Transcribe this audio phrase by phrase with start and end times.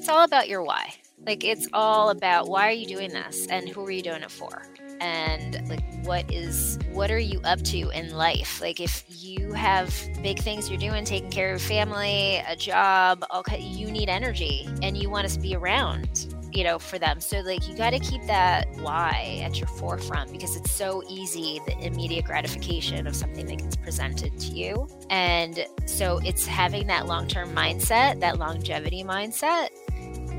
[0.00, 0.94] it's all about your why.
[1.26, 4.30] Like it's all about why are you doing this and who are you doing it
[4.30, 4.62] for?
[4.98, 8.62] And like what is what are you up to in life?
[8.62, 13.60] Like if you have big things you're doing, taking care of family, a job, okay,
[13.60, 17.20] you need energy and you want to be around you know, for them.
[17.20, 21.60] So, like, you got to keep that why at your forefront because it's so easy
[21.66, 24.88] the immediate gratification of something that gets presented to you.
[25.10, 29.68] And so, it's having that long term mindset, that longevity mindset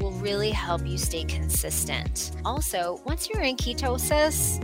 [0.01, 2.31] will really help you stay consistent.
[2.43, 4.59] Also, once you're in ketosis,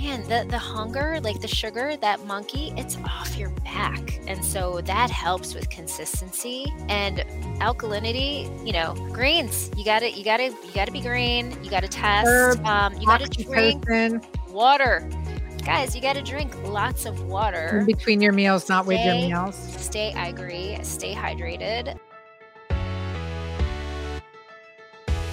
[0.00, 4.20] man, the, the hunger, like the sugar, that monkey, it's off your back.
[4.26, 7.18] And so that helps with consistency and
[7.60, 9.70] alkalinity, you know, greens.
[9.76, 12.28] You gotta you gotta you gotta be green, you gotta test.
[12.28, 13.84] Herb, um, you gotta drink
[14.48, 15.08] water.
[15.64, 17.80] Guys, you gotta drink lots of water.
[17.80, 19.56] In between your meals, not stay, with your meals.
[19.82, 20.78] Stay, I agree.
[20.82, 21.98] Stay hydrated.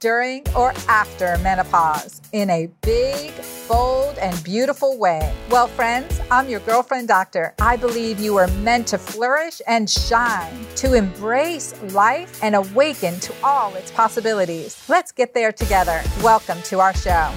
[0.00, 3.32] during, or after menopause in a big,
[3.68, 5.34] bold, and beautiful way.
[5.50, 7.54] Well, friends, I'm your girlfriend doctor.
[7.60, 13.34] I believe you are meant to flourish and shine, to embrace life and awaken to
[13.44, 14.82] all its possibilities.
[14.88, 16.00] Let's get there together.
[16.22, 17.30] Welcome to our show.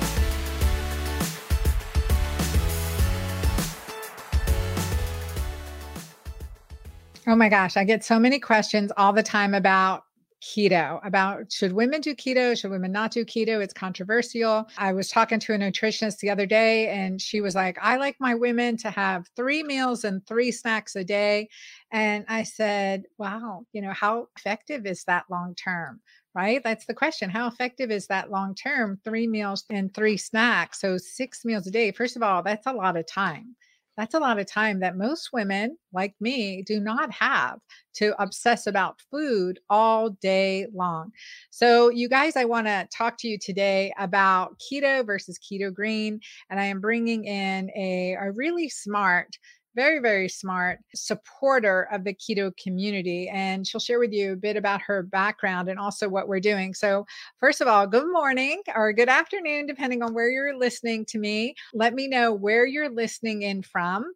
[7.25, 10.03] Oh my gosh, I get so many questions all the time about
[10.43, 13.63] keto about should women do keto should women not do keto?
[13.63, 14.67] It's controversial.
[14.77, 18.17] I was talking to a nutritionist the other day and she was like i like
[18.19, 21.49] my women to have three meals and three snacks a day.
[21.91, 26.01] And i said wow you know how effective is that long term?
[26.35, 26.63] Right?
[26.63, 27.29] That's the question.
[27.29, 30.81] How effective is that long term three meals and three snacks?
[30.81, 33.55] So six meals a day first of all that's a lot of time
[33.97, 37.59] that's a lot of time that most women like me do not have
[37.95, 41.11] to obsess about food all day long.
[41.51, 46.19] So, you guys, I want to talk to you today about keto versus keto green.
[46.49, 49.37] And I am bringing in a, a really smart
[49.75, 53.29] very, very smart supporter of the keto community.
[53.29, 56.73] And she'll share with you a bit about her background and also what we're doing.
[56.73, 57.05] So,
[57.39, 61.55] first of all, good morning or good afternoon, depending on where you're listening to me.
[61.73, 64.11] Let me know where you're listening in from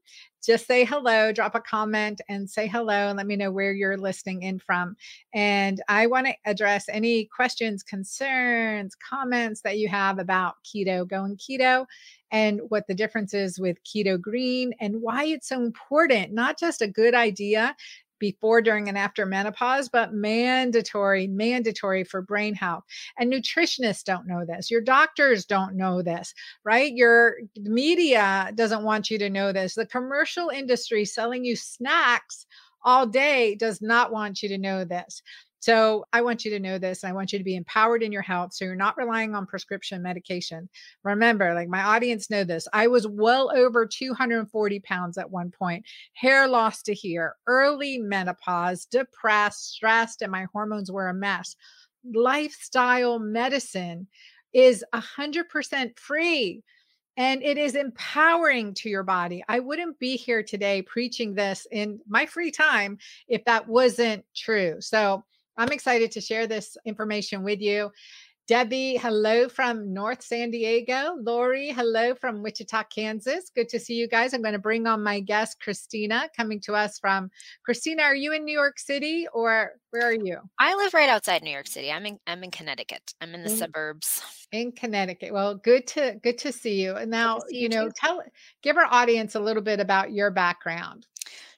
[0.48, 3.98] just say hello, drop a comment and say hello and let me know where you're
[3.98, 4.96] listening in from.
[5.34, 11.38] And I want to address any questions, concerns, comments that you have about keto, going
[11.38, 11.86] keto,
[12.32, 16.82] and what the difference is with keto green and why it's so important, not just
[16.82, 17.76] a good idea
[18.20, 22.84] before, during, and after menopause, but mandatory, mandatory for brain health.
[23.18, 24.72] And nutritionists don't know this.
[24.72, 26.34] Your doctors don't know this,
[26.64, 26.92] right?
[26.94, 29.76] Your media doesn't want you to know this.
[29.76, 32.46] The commercial industry selling you snacks
[32.84, 35.22] all day does not want you to know this.
[35.60, 37.04] So I want you to know this.
[37.04, 38.54] I want you to be empowered in your health.
[38.54, 40.70] So you're not relying on prescription medication.
[41.04, 42.68] Remember, like my audience know this.
[42.74, 48.86] I was well over 240 pounds at one point, hair loss to here, early menopause,
[48.86, 51.56] depressed, stressed, and my hormones were a mess.
[52.14, 54.08] Lifestyle medicine
[54.54, 56.64] is 100% free
[57.18, 59.44] and it is empowering to your body.
[59.50, 64.78] I wouldn't be here today preaching this in my free time if that wasn't true.
[64.80, 65.24] So,
[65.58, 67.92] I'm excited to share this information with you.
[68.48, 71.18] Debbie, hello from North San Diego.
[71.22, 73.52] Lori, hello from Wichita, Kansas.
[73.54, 74.34] Good to see you guys.
[74.34, 77.30] I'm going to bring on my guest, Kristina, coming to us from
[77.70, 78.04] Kristina.
[78.04, 80.40] Are you in New York City or where are you?
[80.60, 81.92] I live right outside New York City.
[81.92, 83.14] I'm in I'm in Connecticut.
[83.20, 84.22] I'm in the in, suburbs.
[84.54, 85.34] In Connecticut.
[85.34, 86.96] Well, good to good to see you.
[86.96, 88.24] And now, you, you know, tell
[88.64, 91.06] give our audience a little bit about your background.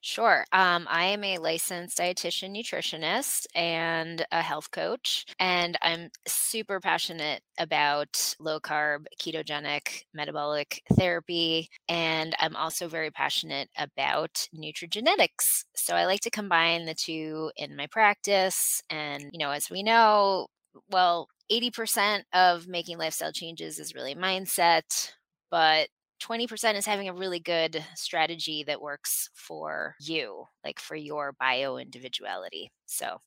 [0.01, 0.45] Sure.
[0.53, 7.41] Um, I am a licensed dietitian nutritionist and a health coach, and I'm super passionate
[7.59, 11.69] about low carb, ketogenic, metabolic therapy.
[11.89, 15.65] And I'm also very passionate about nutrigenetics.
[15.75, 18.81] So I like to combine the two in my practice.
[18.89, 20.47] And, you know, as we know,
[20.89, 25.11] well, 80% of making lifestyle changes is really mindset,
[25.51, 25.89] but
[26.19, 31.77] 20% is having a really good strategy that works for you, like for your bio
[31.77, 32.71] individuality.
[32.85, 33.19] So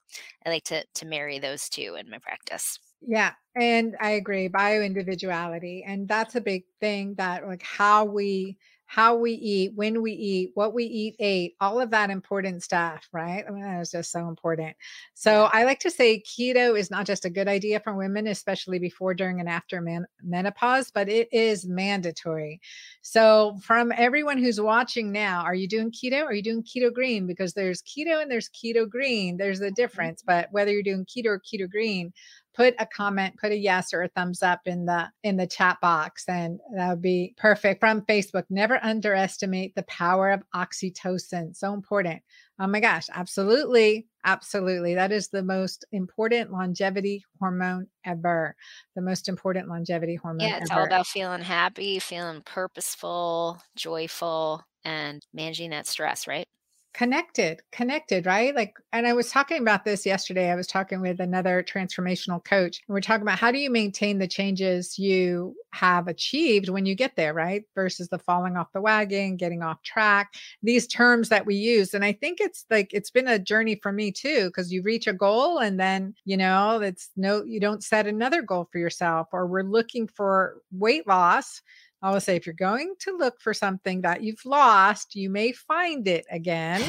[0.45, 2.79] I like to to marry those two in my practice.
[3.01, 3.33] Yeah.
[3.57, 5.85] And I agree, bio individuality.
[5.87, 8.59] And that's a big thing that like how we
[8.93, 13.09] how we eat, when we eat, what we eat, ate, all of that important stuff,
[13.11, 13.43] right?
[13.49, 14.77] I mean, that is just so important.
[15.15, 18.79] So I like to say keto is not just a good idea for women, especially
[18.79, 22.61] before, during, and after man- menopause, but it is mandatory.
[23.01, 26.25] So, from everyone who's watching now, are you doing keto?
[26.25, 27.27] Are you doing keto green?
[27.27, 29.39] Because there's keto and there's keto green.
[29.39, 29.75] There's a mm-hmm.
[29.75, 32.13] difference, but whether you're doing keto or keto green,
[32.55, 35.79] put a comment, put a yes or a thumbs up in the in the chat
[35.81, 37.81] box and that would be perfect.
[37.81, 41.57] From Facebook, never underestimate the power of oxytocin.
[41.57, 42.23] So important.
[42.61, 44.07] Oh my gosh, absolutely.
[44.25, 44.95] Absolutely.
[44.95, 48.55] That is the most important longevity hormone ever.
[48.95, 50.81] The most important longevity hormone Yeah, it's ever.
[50.81, 56.47] all about feeling happy, feeling purposeful, joyful, and managing that stress, right?
[56.95, 58.55] Connected connected right?
[58.55, 62.81] Like and i was talking about this yesterday i was talking with another transformational coach
[62.87, 66.95] and we're talking about how do you maintain the changes you have achieved when you
[66.95, 67.65] get there right?
[67.75, 72.05] Versus the falling off the wagon getting off track these terms that we use and
[72.05, 75.13] i think it's like it's been a journey for me too because you reach a
[75.13, 79.47] goal and then you know it's no you don't set another goal for yourself or
[79.47, 81.63] we're looking for weight loss
[82.03, 85.53] I will say if you're going to look for something that you've lost, you may
[85.53, 86.83] find it again.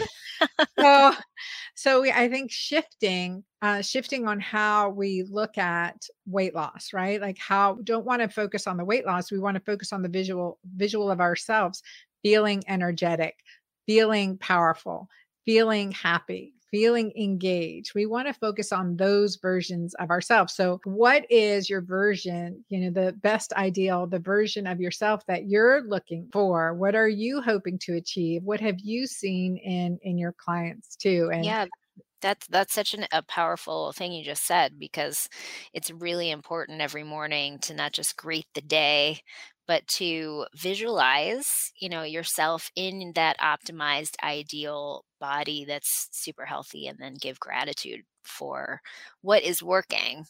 [0.79, 1.13] so,
[1.75, 7.21] so we, I think shifting, uh, shifting on how we look at weight loss, right?
[7.21, 9.31] Like how don't want to focus on the weight loss.
[9.31, 11.83] We want to focus on the visual, visual of ourselves,
[12.23, 13.35] feeling energetic,
[13.85, 15.09] feeling powerful,
[15.45, 17.93] feeling happy, feeling engaged.
[17.93, 20.55] We want to focus on those versions of ourselves.
[20.55, 25.45] So, what is your version, you know, the best ideal, the version of yourself that
[25.45, 26.73] you're looking for?
[26.73, 28.41] What are you hoping to achieve?
[28.41, 31.29] What have you seen in in your clients too?
[31.31, 31.67] And yeah,
[32.23, 35.29] that's that's such an, a powerful thing you just said because
[35.73, 39.19] it's really important every morning to not just greet the day
[39.67, 46.99] but to visualize you know yourself in that optimized ideal body that's super healthy and
[46.99, 48.81] then give gratitude for
[49.21, 50.25] what is working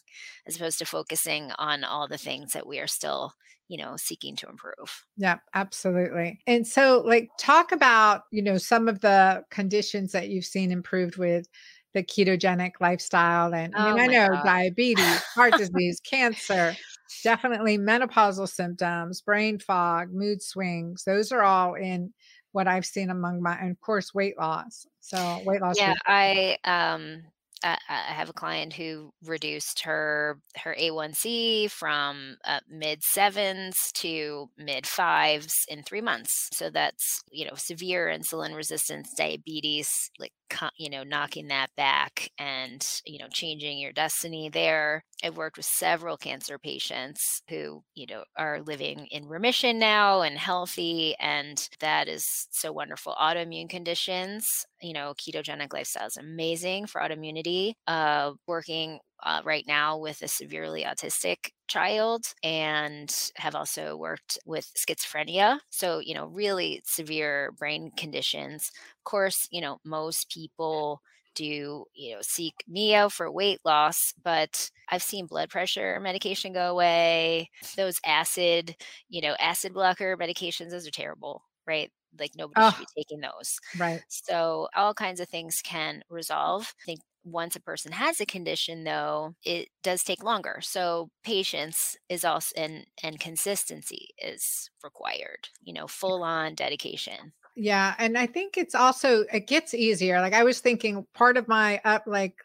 [0.46, 3.32] as opposed to focusing on all the things that we are still
[3.66, 8.86] you know seeking to improve yeah absolutely and so like talk about you know some
[8.86, 11.48] of the conditions that you've seen improved with
[11.92, 14.44] the ketogenic lifestyle and i mean oh i know God.
[14.44, 16.76] diabetes heart disease cancer
[17.22, 21.04] definitely menopausal symptoms, brain fog, mood swings.
[21.04, 22.12] Those are all in
[22.54, 24.86] what I've seen among my, and of course, weight loss.
[25.00, 25.76] So weight loss.
[25.76, 27.24] Yeah, I um
[27.64, 34.86] I have a client who reduced her her A1C from uh, mid sevens to mid
[34.86, 36.50] fives in three months.
[36.52, 40.32] So that's you know severe insulin resistance diabetes, like
[40.78, 45.04] you know knocking that back and you know changing your destiny there.
[45.22, 50.38] I've worked with several cancer patients who you know are living in remission now and
[50.38, 53.14] healthy, and that is so wonderful.
[53.20, 57.74] Autoimmune conditions, you know, ketogenic lifestyle is amazing for autoimmunity.
[57.86, 64.70] Uh, working uh, right now with a severely autistic child and have also worked with
[64.76, 65.58] schizophrenia.
[65.70, 68.70] So, you know, really severe brain conditions.
[68.98, 71.00] Of course, you know, most people
[71.34, 76.52] do you know seek me out for weight loss but i've seen blood pressure medication
[76.52, 77.50] go away.
[77.76, 78.76] Those acid
[79.08, 81.90] you know acid blocker medications those are terrible right?
[82.18, 83.58] Like nobody oh, should be taking those.
[83.78, 84.02] Right.
[84.08, 86.72] So all kinds of things can resolve.
[86.82, 90.60] I think once a person has a condition though it does take longer.
[90.62, 97.32] So patience is also and and consistency is required you know full on dedication.
[97.56, 100.20] Yeah and i think it's also it gets easier.
[100.20, 102.36] Like i was thinking part of my up like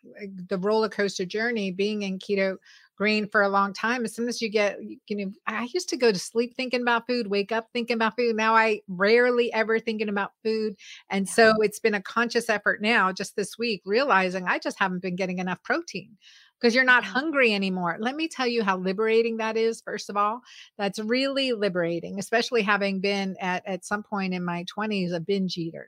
[0.47, 2.57] the roller coaster journey being in keto
[2.99, 4.77] green for a long time as soon as you get
[5.07, 8.15] you know i used to go to sleep thinking about food wake up thinking about
[8.17, 10.75] food now i rarely ever thinking about food
[11.09, 15.01] and so it's been a conscious effort now just this week realizing i just haven't
[15.01, 16.17] been getting enough protein
[16.59, 17.13] because you're not mm-hmm.
[17.13, 17.95] hungry anymore.
[18.01, 20.41] Let me tell you how liberating that is, first of all.
[20.77, 25.57] That's really liberating, especially having been at, at some point in my 20s a binge
[25.57, 25.87] eater.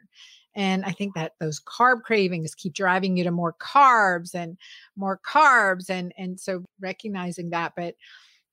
[0.55, 4.57] And I think that those carb cravings keep driving you to more carbs and
[4.95, 5.89] more carbs.
[5.89, 7.95] And, and so recognizing that, but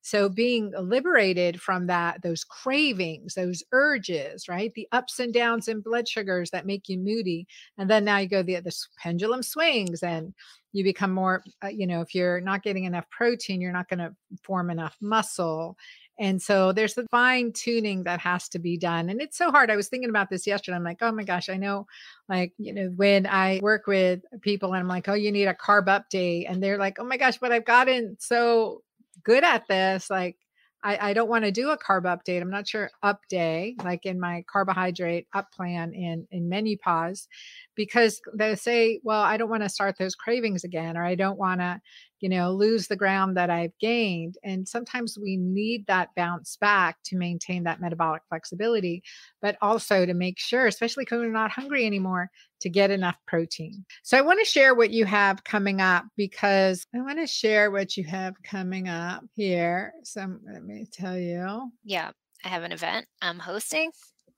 [0.01, 4.73] so being liberated from that, those cravings, those urges, right?
[4.73, 7.47] The ups and downs in blood sugars that make you moody.
[7.77, 10.33] And then now you go the, the pendulum swings and
[10.71, 13.99] you become more, uh, you know, if you're not getting enough protein, you're not going
[13.99, 15.77] to form enough muscle.
[16.19, 19.09] And so there's the fine tuning that has to be done.
[19.09, 19.71] And it's so hard.
[19.71, 20.75] I was thinking about this yesterday.
[20.75, 21.87] I'm like, oh my gosh, I know,
[22.27, 25.53] like, you know, when I work with people and I'm like, oh, you need a
[25.53, 26.45] carb update.
[26.49, 28.83] And they're like, oh my gosh, but I've gotten so
[29.23, 30.37] good at this, like
[30.81, 32.41] I, I don't want to do a carb update.
[32.41, 37.27] I'm not sure up day, like in my carbohydrate up plan in in MenuPause,
[37.75, 41.37] because they say, well, I don't want to start those cravings again, or I don't
[41.37, 41.81] want to,
[42.19, 44.35] you know, lose the ground that I've gained.
[44.43, 49.03] And sometimes we need that bounce back to maintain that metabolic flexibility,
[49.41, 52.29] but also to make sure, especially because we're not hungry anymore,
[52.61, 53.85] to get enough protein.
[54.03, 57.71] So I want to share what you have coming up because I want to share
[57.71, 59.93] what you have coming up here.
[60.03, 61.71] So let me tell you.
[61.83, 62.11] Yeah,
[62.43, 63.91] I have an event I'm hosting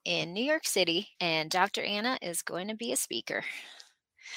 [0.05, 1.83] in New York City, and Dr.
[1.83, 3.43] Anna is going to be a speaker.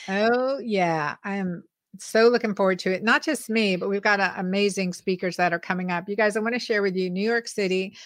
[0.09, 1.17] Oh, yeah.
[1.25, 1.65] I am
[1.99, 3.03] so looking forward to it.
[3.03, 6.09] Not just me, but we've got uh, amazing speakers that are coming up.
[6.09, 7.97] You guys, I want to share with you New York City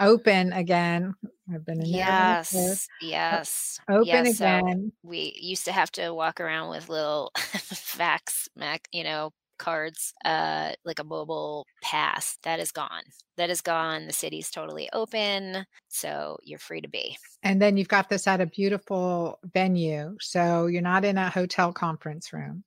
[0.00, 1.14] open again.
[1.52, 4.36] I've been in yes, yes, open yes.
[4.36, 4.92] again.
[5.02, 10.12] So we used to have to walk around with little fax, Mac, you know, cards,
[10.24, 12.38] uh, like a mobile pass.
[12.44, 13.02] That is gone.
[13.36, 14.06] That is gone.
[14.06, 17.16] The city's totally open, so you're free to be.
[17.42, 21.72] And then you've got this at a beautiful venue, so you're not in a hotel
[21.72, 22.64] conference room.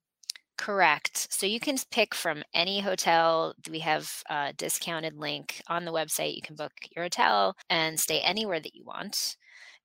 [0.61, 1.27] Correct.
[1.33, 3.55] So you can pick from any hotel.
[3.67, 6.35] We have a discounted link on the website.
[6.35, 9.37] You can book your hotel and stay anywhere that you want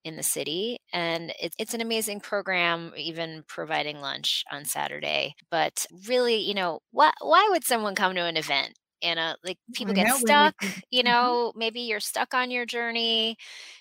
[0.04, 0.76] in the city.
[0.92, 5.34] And it, it's an amazing program, even providing lunch on Saturday.
[5.50, 8.74] But really, you know, why, why would someone come to an event?
[9.02, 10.56] Anna, like people get stuck,
[10.90, 11.08] you mm-hmm.
[11.08, 13.38] know, maybe you're stuck on your journey,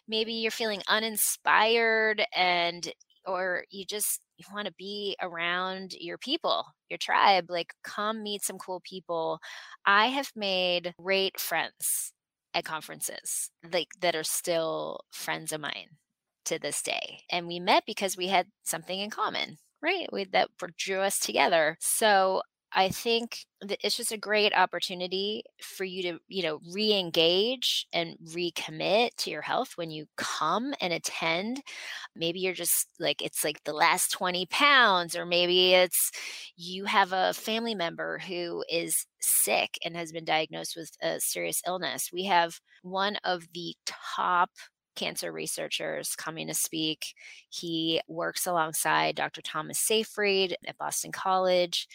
[0.08, 2.90] maybe you're feeling uninspired and
[3.26, 8.44] or you just you want to be around your people, your tribe, like come meet
[8.44, 9.40] some cool people.
[9.86, 12.14] I have made great friends
[12.54, 15.98] at conferences like that are still friends of mine
[16.46, 17.20] to this day.
[17.32, 20.08] And we met because we had something in common, right?
[20.12, 21.78] We, that drew us together.
[21.80, 22.42] So
[22.78, 28.18] I think that it's just a great opportunity for you to, you know, re-engage and
[28.34, 31.62] recommit to your health when you come and attend.
[32.16, 36.12] Maybe you're just like it's like the last 20 pounds, or maybe it's
[36.58, 41.62] you have a family member who is sick and has been diagnosed with a serious
[41.66, 42.10] illness.
[42.12, 44.50] We have one of the top
[44.96, 47.14] cancer researchers coming to speak.
[47.50, 49.42] He works alongside Dr.
[49.42, 51.88] Thomas Seyfried at Boston College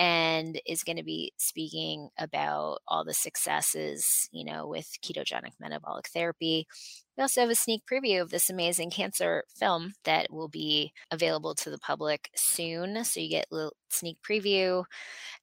[0.00, 6.08] and is going to be speaking about all the successes, you know, with ketogenic metabolic
[6.08, 6.66] therapy.
[7.18, 11.54] We also have a sneak preview of this amazing cancer film that will be available
[11.56, 13.04] to the public soon.
[13.04, 14.84] So you get a little sneak preview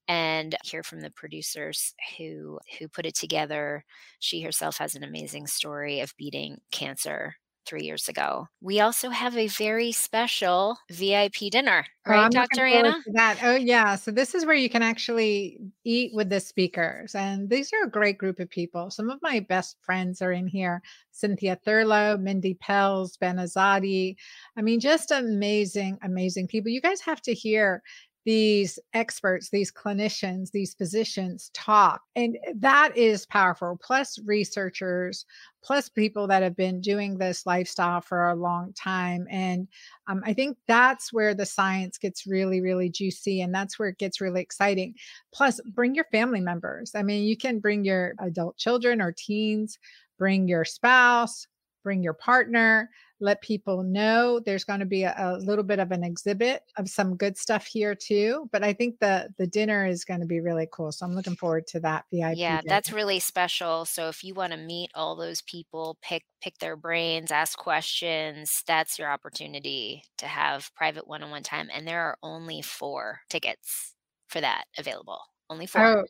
[0.07, 3.85] and hear from the producers who who put it together.
[4.17, 7.35] She herself has an amazing story of beating cancer
[7.67, 8.47] three years ago.
[8.61, 12.65] We also have a very special VIP dinner, oh, right, Dr.
[12.65, 12.95] Anna?
[13.13, 13.39] That.
[13.43, 13.95] Oh, yeah.
[13.95, 17.13] So this is where you can actually eat with the speakers.
[17.13, 18.89] And these are a great group of people.
[18.89, 20.81] Some of my best friends are in here.
[21.11, 24.15] Cynthia Thurlow, Mindy Pelz, Ben Azadi.
[24.55, 26.71] I mean, just amazing, amazing people.
[26.71, 27.81] You guys have to hear
[28.27, 32.01] these experts, these clinicians, these physicians talk.
[32.17, 33.79] And that is powerful.
[33.81, 35.25] Plus, researchers,
[35.63, 39.27] plus people that have been doing this lifestyle for a long time.
[39.29, 39.69] And
[40.07, 43.39] um, I think that's where the science gets really, really juicy.
[43.39, 44.95] And that's where it gets really exciting.
[45.33, 46.95] Plus, bring your family members.
[46.95, 49.79] I mean, you can bring your adult children or teens,
[50.19, 51.47] bring your spouse,
[51.81, 55.91] bring your partner let people know there's going to be a, a, little bit of
[55.91, 60.03] an exhibit of some good stuff here too but i think the the dinner is
[60.03, 62.63] going to be really cool so i'm looking forward to that vip yeah dinner.
[62.67, 66.75] that's really special so if you want to meet all those people pick pick their
[66.75, 72.61] brains ask questions that's your opportunity to have private one-on-one time and there are only
[72.61, 73.93] four tickets
[74.27, 76.05] for that available only four oh,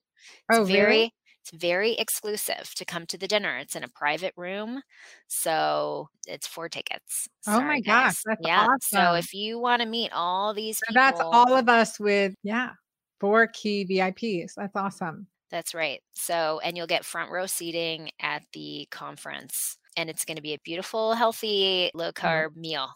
[0.52, 1.14] oh very really?
[1.48, 3.58] It's very exclusive to come to the dinner.
[3.58, 4.82] It's in a private room.
[5.28, 7.28] So it's four tickets.
[7.48, 8.22] Oh my gosh.
[8.26, 8.66] That's yeah.
[8.66, 8.80] awesome.
[8.82, 12.72] So if you want to meet all these people, that's all of us with, yeah,
[13.20, 14.54] four key VIPs.
[14.58, 15.28] That's awesome.
[15.50, 16.02] That's right.
[16.14, 19.78] So, and you'll get front row seating at the conference.
[19.96, 22.62] And it's going to be a beautiful, healthy, low carb mm-hmm.
[22.62, 22.90] meal.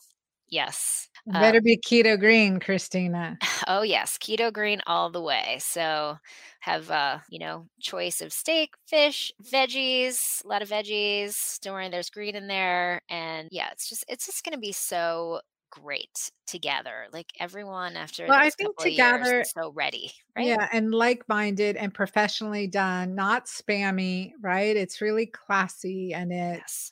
[0.51, 1.08] Yes.
[1.25, 3.38] better um, be keto green, Kristina.
[3.67, 5.58] Oh yes, keto green all the way.
[5.60, 6.17] So
[6.60, 11.60] have uh, you know, choice of steak, fish, veggies, a lot of veggies.
[11.62, 13.01] Don't worry, there's green in there.
[13.10, 15.41] And yeah, it's just it's just gonna be so
[15.72, 17.08] great together.
[17.13, 20.48] Like everyone after well, I think together so ready, right?
[20.48, 24.75] Yeah, and like-minded and professionally done, not spammy, right?
[24.75, 26.91] It's really classy and it's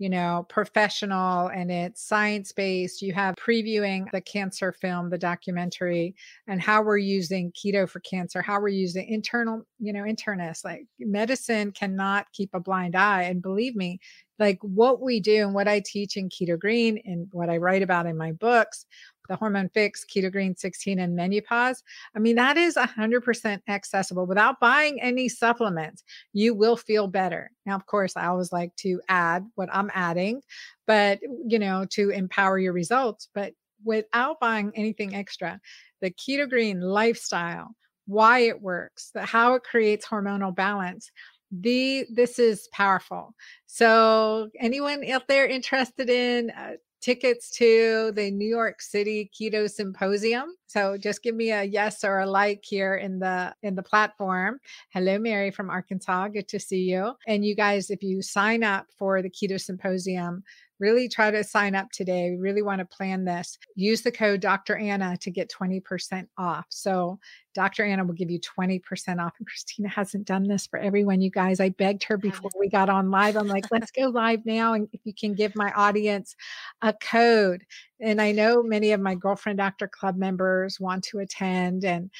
[0.00, 3.02] you know, professional and it's science based.
[3.02, 6.14] You have previewing the cancer film, the documentary,
[6.48, 10.64] and how we're using keto for cancer, how we're using internal, you know, internists.
[10.64, 13.24] Like medicine cannot keep a blind eye.
[13.24, 14.00] And believe me,
[14.38, 17.82] like what we do and what I teach in Keto Green and what I write
[17.82, 18.86] about in my books,
[19.30, 21.82] the Hormone Fix, Keto Green 16, and MenuPause.
[22.14, 26.02] I mean, that is 100% accessible without buying any supplements.
[26.32, 27.52] You will feel better.
[27.64, 30.42] Now, of course, I always like to add what I'm adding,
[30.86, 35.60] but, you know, to empower your results, but without buying anything extra.
[36.00, 41.10] The Keto Green lifestyle, why it works, the, how it creates hormonal balance
[41.52, 43.34] the this is powerful
[43.66, 50.54] so anyone out there interested in uh, tickets to the new york city keto symposium
[50.66, 54.58] so just give me a yes or a like here in the in the platform
[54.92, 58.86] hello mary from arkansas good to see you and you guys if you sign up
[58.98, 60.42] for the keto symposium
[60.80, 62.30] really try to sign up today.
[62.30, 63.58] We really want to plan this.
[63.76, 64.76] Use the code Dr.
[64.76, 66.64] Anna to get 20% off.
[66.70, 67.20] So
[67.54, 67.84] Dr.
[67.84, 68.80] Anna will give you 20%
[69.24, 69.34] off.
[69.38, 71.60] And Kristina hasn't done this for everyone, you guys.
[71.60, 73.36] I begged her before we got on live.
[73.36, 74.74] I'm like, let's go live now.
[74.74, 76.36] And if you can give my audience
[76.82, 77.64] a code.
[78.00, 81.84] And I know many of my Girlfriend Doctor Club members want to attend.
[81.84, 82.10] And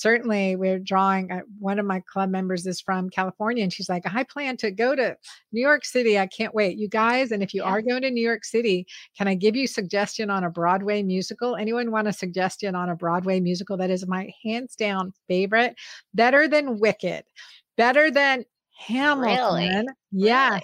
[0.00, 4.02] certainly we're drawing uh, one of my club members is from California and she's like
[4.12, 5.14] I plan to go to
[5.52, 7.68] New York City I can't wait you guys and if you yeah.
[7.68, 11.54] are going to New York City can I give you suggestion on a Broadway musical
[11.54, 15.76] anyone want a suggestion on a Broadway musical that is my hands down favorite
[16.14, 17.22] better than Wicked
[17.76, 18.44] better than
[18.76, 19.86] Hamilton.
[19.86, 19.86] Really?
[20.10, 20.52] Yes.
[20.52, 20.62] Really?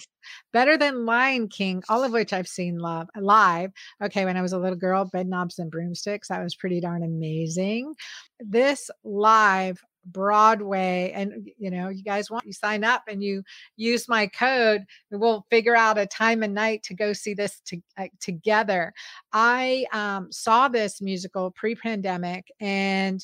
[0.53, 3.71] Better than Lion King, all of which I've seen love live.
[4.03, 7.95] Okay, when I was a little girl, Bedknobs and Broomsticks, that was pretty darn amazing.
[8.41, 13.43] This live Broadway, and you know, you guys want you sign up and you
[13.77, 17.81] use my code, we'll figure out a time and night to go see this to,
[17.99, 18.93] uh, together.
[19.33, 23.21] I um, saw this musical pre-pandemic and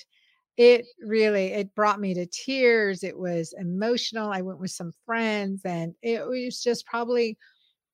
[0.62, 5.62] it really it brought me to tears it was emotional i went with some friends
[5.64, 7.36] and it was just probably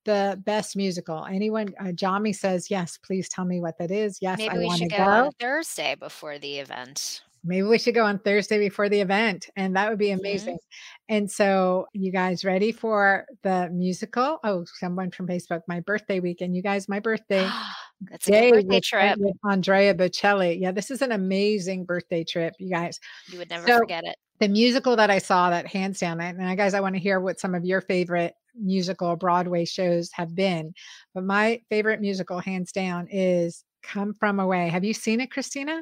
[0.09, 1.27] the best musical.
[1.27, 4.19] Anyone uh, Jami says yes please tell me what that is.
[4.23, 5.03] Yes maybe I we should go, go.
[5.03, 7.23] On thursday before the event.
[7.45, 10.21] Maybe we should go on thursday before the event and that would be mm-hmm.
[10.21, 10.55] amazing.
[10.55, 11.15] Mm-hmm.
[11.15, 14.39] and so you guys ready for the musical?
[14.43, 17.47] Oh someone from facebook my birthday weekend you guys my birthday
[18.01, 19.19] That's a good birthday trip.
[19.19, 20.61] With Andrea Bocelli.
[20.61, 23.01] Yeah, this is an amazing birthday trip, you guys.
[23.31, 24.17] You would never so, forget it.
[24.39, 27.19] The musical that I saw that hands down, and I guys, I want to hear
[27.21, 30.75] what some of your favorite musical Broadway shows have been.
[31.15, 34.69] But my favorite musical, hands down, is Come From Away.
[34.69, 35.81] Have you seen it, Kristina?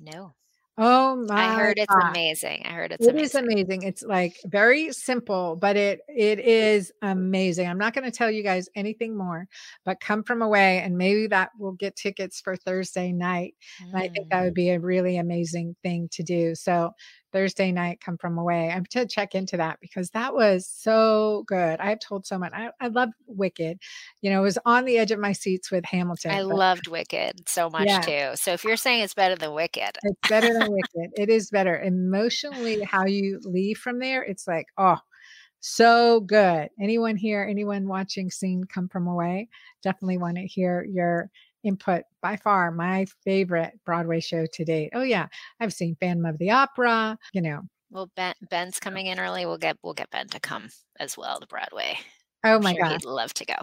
[0.00, 0.34] No.
[0.78, 1.34] Oh my!
[1.34, 2.10] I heard it's God.
[2.10, 2.62] amazing.
[2.64, 3.24] I heard it's it amazing.
[3.24, 3.82] is amazing.
[3.82, 7.68] It's like very simple, but it it is amazing.
[7.68, 9.46] I'm not going to tell you guys anything more,
[9.84, 13.54] but come from away, and maybe that will get tickets for Thursday night.
[13.82, 13.88] Mm.
[13.88, 14.56] And I think that would mm.
[14.56, 16.54] be a really amazing thing to do.
[16.54, 16.92] So
[17.32, 18.68] Thursday night come from away.
[18.68, 21.80] I have to check into that because that was so good.
[21.80, 22.52] I have told so much.
[22.54, 23.78] I, I love Wicked.
[24.20, 26.32] You know, it was on the edge of my seats with Hamilton.
[26.32, 28.00] I loved Wicked so much yeah.
[28.00, 28.36] too.
[28.36, 31.12] So if you're saying it's better than Wicked, it's better than Wicked.
[31.16, 32.82] It is better emotionally.
[32.82, 34.98] How you leave from there, it's like oh,
[35.60, 36.68] so good.
[36.80, 37.46] Anyone here?
[37.48, 38.30] Anyone watching?
[38.30, 39.48] Seen come from away?
[39.82, 41.30] Definitely want to hear your
[41.64, 44.90] input by far my favorite Broadway show to date.
[44.94, 45.26] Oh yeah,
[45.60, 47.62] I've seen Phantom of the Opera, you know.
[47.90, 49.46] Well, ben, Ben's coming in early.
[49.46, 51.98] We'll get we'll get Ben to come as well to Broadway.
[52.44, 53.54] Oh my sure god, he'd love to go.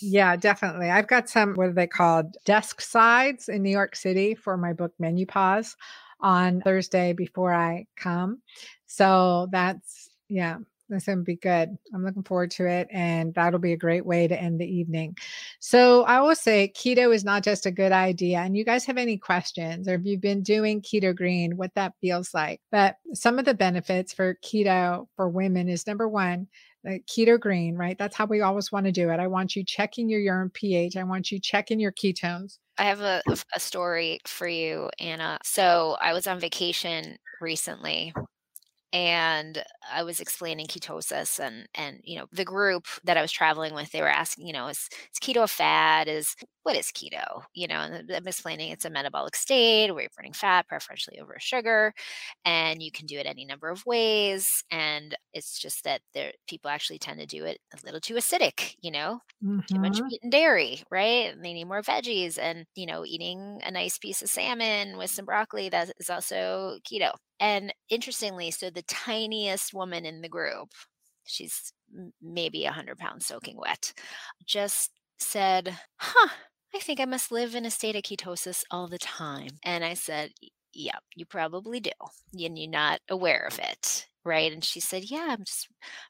[0.00, 0.90] Yeah, definitely.
[0.90, 4.72] I've got some what are they called desk sides in New York City for my
[4.72, 5.74] book MenuPause
[6.20, 8.42] on Thursday before I come.
[8.86, 10.58] So that's yeah,
[10.88, 11.76] that's going to be good.
[11.94, 12.88] I'm looking forward to it.
[12.90, 15.16] And that'll be a great way to end the evening.
[15.60, 18.38] So I will say keto is not just a good idea.
[18.38, 21.94] And you guys have any questions or if you've been doing keto green, what that
[22.00, 22.60] feels like.
[22.70, 26.48] But some of the benefits for keto for women is number one,
[26.86, 27.98] keto green, right?
[27.98, 29.20] That's how we always want to do it.
[29.20, 30.96] I want you checking your urine pH.
[30.96, 32.58] I want you checking your ketones.
[32.78, 33.22] I have a,
[33.54, 35.38] a story for you, Anna.
[35.42, 38.14] So I was on vacation recently
[38.92, 43.74] and I was explaining ketosis and and you know the group that I was traveling
[43.74, 46.08] with they were asking you know is, is keto a fad?
[46.08, 46.34] Is
[46.68, 50.34] what is keto you know and I'm explaining it's a metabolic state where you're burning
[50.34, 51.94] fat preferentially over sugar
[52.44, 56.70] and you can do it any number of ways and it's just that there people
[56.70, 59.60] actually tend to do it a little too acidic you know mm-hmm.
[59.66, 60.08] too much mm-hmm.
[60.08, 63.96] meat and dairy right and they need more veggies and you know eating a nice
[63.96, 69.72] piece of salmon with some broccoli that is also keto and interestingly, so the tiniest
[69.72, 70.70] woman in the group,
[71.24, 71.72] she's
[72.20, 73.92] maybe 100 pounds soaking wet,
[74.44, 76.28] just said, Huh,
[76.74, 79.58] I think I must live in a state of ketosis all the time.
[79.62, 80.32] And I said,
[80.72, 81.90] Yeah, you probably do.
[82.38, 84.06] And you're not aware of it.
[84.24, 84.52] Right.
[84.52, 85.68] And she said, Yeah, I'm just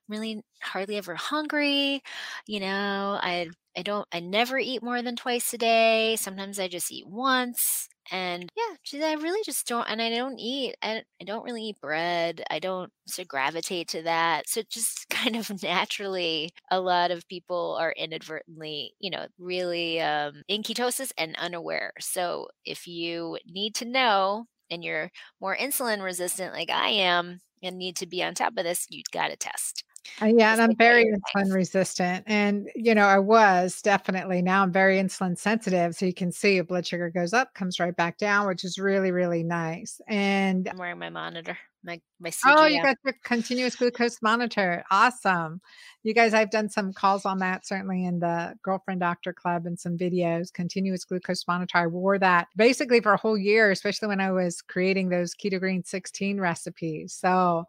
[0.08, 2.02] really hardly ever hungry.
[2.46, 6.16] You know, I I don't I never eat more than twice a day.
[6.16, 7.88] Sometimes I just eat once.
[8.10, 11.80] And yeah, I really just don't and I don't eat I, I don't really eat
[11.80, 12.42] bread.
[12.50, 14.48] I don't of gravitate to that.
[14.48, 20.42] So just kind of naturally a lot of people are inadvertently, you know, really um,
[20.48, 21.92] in ketosis and unaware.
[22.00, 27.76] So if you need to know and you're more insulin resistant like I am and
[27.78, 29.84] need to be on top of this, you've got to test.
[30.20, 32.24] Uh, yeah, and I'm very insulin resistant.
[32.26, 35.94] And, you know, I was definitely now I'm very insulin sensitive.
[35.94, 38.78] So you can see your blood sugar goes up, comes right back down, which is
[38.78, 40.00] really, really nice.
[40.08, 42.54] And I'm wearing my monitor, my, my CGM.
[42.56, 44.84] Oh, you got the continuous glucose monitor.
[44.90, 45.60] Awesome.
[46.02, 49.78] You guys, I've done some calls on that, certainly in the Girlfriend Doctor Club and
[49.78, 50.52] some videos.
[50.52, 51.78] Continuous glucose monitor.
[51.78, 55.60] I wore that basically for a whole year, especially when I was creating those Keto
[55.60, 57.12] Green 16 recipes.
[57.14, 57.66] So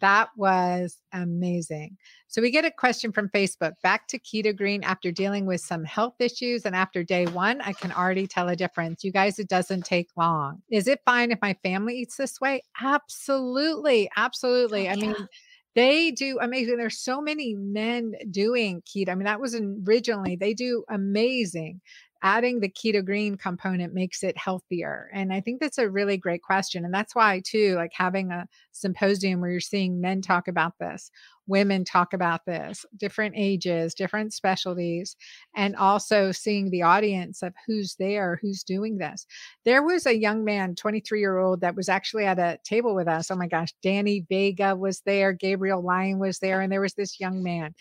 [0.00, 1.96] that was amazing.
[2.28, 5.84] So we get a question from Facebook back to Keto Green after dealing with some
[5.84, 6.64] health issues.
[6.64, 9.04] And after day one, I can already tell a difference.
[9.04, 10.62] You guys, it doesn't take long.
[10.70, 12.62] Is it fine if my family eats this way?
[12.80, 14.10] Absolutely.
[14.16, 14.88] Absolutely.
[14.88, 15.14] Oh, I mean,
[15.74, 16.76] they do amazing.
[16.76, 19.10] There's so many men doing keto.
[19.10, 21.80] I mean, that was originally, they do amazing
[22.22, 25.10] adding the keto green component makes it healthier?
[25.12, 26.84] And I think that's a really great question.
[26.84, 31.10] And that's why, too, like having a symposium where you're seeing men talk about this,
[31.46, 35.16] women talk about this, different ages, different specialties,
[35.56, 39.26] and also seeing the audience of who's there, who's doing this.
[39.64, 43.08] There was a young man, 23 year old, that was actually at a table with
[43.08, 43.30] us.
[43.30, 47.18] Oh my gosh, Danny Vega was there, Gabrielle Lyon was there, and there was this
[47.20, 47.74] young man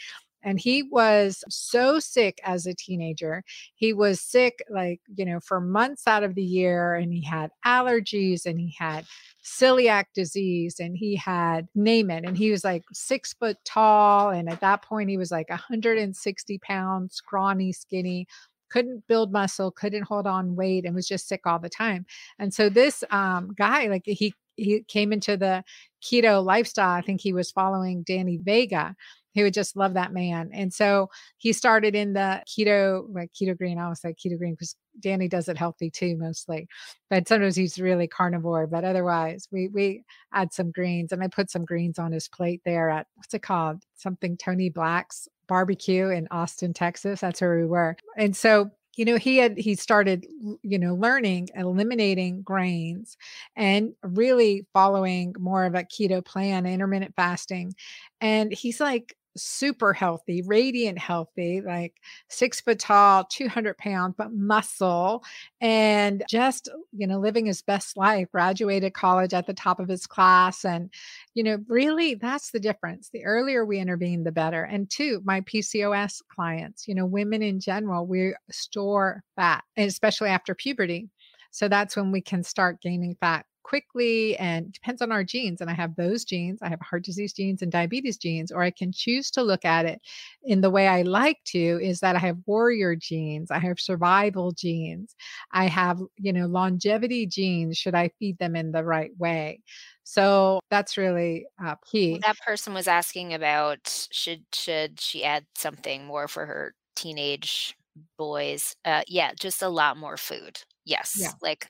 [0.44, 3.44] and he was so sick as a teenager.
[3.76, 7.52] He was sick, like, you know, for months out of the year, and he had
[7.66, 9.06] allergies and he had
[9.44, 12.24] celiac disease and he had name it.
[12.24, 14.30] And he was like six foot tall.
[14.30, 18.28] And at that point, he was like 160 pounds, scrawny, skinny,
[18.70, 22.06] couldn't build muscle, couldn't hold on weight, and was just sick all the time.
[22.38, 25.64] And so this um, guy, like, he he came into the
[26.04, 26.92] keto lifestyle.
[26.92, 28.96] I think he was following Danny Vega
[29.40, 30.50] he would just love that man.
[30.52, 33.80] And so he started in the keto, like keto green.
[33.80, 36.68] I always say keto green because Danny does it healthy too, mostly.
[37.10, 38.68] But sometimes he's really carnivore.
[38.68, 42.62] But otherwise, we we add some greens, and I put some greens on his plate
[42.66, 43.84] there at what's it called?
[43.96, 47.22] Something Tony Black's barbecue in Austin, Texas.
[47.22, 47.96] That's where we were.
[48.18, 50.26] And so you know he had he started
[50.62, 53.16] you know learning eliminating grains
[53.56, 57.74] and really following more of a keto plan intermittent fasting
[58.20, 61.94] and he's like super healthy, radiant healthy, like
[62.30, 65.24] six foot tall, 200 pounds, but muscle,
[65.62, 70.08] and just, you know, living his best life, graduated college at the top of his
[70.08, 70.66] class.
[70.66, 70.90] And,
[71.34, 73.10] you know, really that's the difference.
[73.12, 74.64] The earlier we intervene, the better.
[74.64, 80.56] And two, my PCOS clients, you know, women in general, we store fat, especially after
[80.56, 81.10] puberty.
[81.52, 85.62] So that's when we can start gaining fat quickly and depends on our genes.
[85.62, 86.60] And I have those genes.
[86.64, 89.86] I have heart disease genes and diabetes genes, or I can choose to look at
[89.86, 90.02] it
[90.44, 94.52] in the way I like to is that I have warrior genes, I have survival
[94.52, 95.16] genes,
[95.52, 97.78] I have, you know, longevity genes.
[97.78, 99.62] Should I feed them in the right way?
[100.04, 102.14] So that's really uh, key.
[102.14, 107.76] Well, that person was asking about should should she add something more for her teenage
[108.18, 108.76] boys?
[108.84, 110.64] Uh, yeah, just a lot more food.
[110.90, 111.32] Yes, yeah.
[111.42, 111.68] like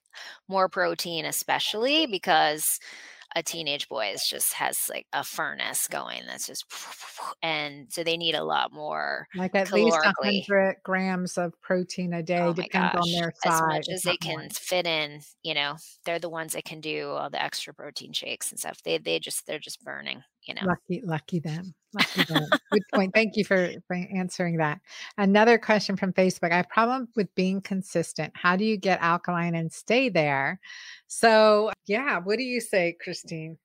[0.47, 2.65] more protein, especially because
[3.36, 6.65] a teenage boy is just has like a furnace going that's just
[7.43, 12.23] and so they need a lot more like at least 100 grams of protein a
[12.23, 13.01] day oh depends gosh.
[13.03, 14.49] on their size as much as they can more.
[14.51, 18.49] fit in you know they're the ones that can do all the extra protein shakes
[18.49, 20.65] and stuff they they just they're just burning you know.
[20.65, 22.47] Lucky lucky them lucky them.
[22.71, 23.13] Good point.
[23.13, 24.79] Thank you for, for answering that.
[25.17, 28.33] Another question from facebook i have problem with being consistent.
[28.35, 30.59] How do you get alkaline and stay there?
[31.07, 33.57] So yeah what do you say christine?